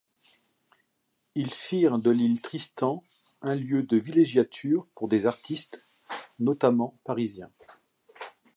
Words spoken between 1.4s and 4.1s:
firent de l'Île Tristan un lieu de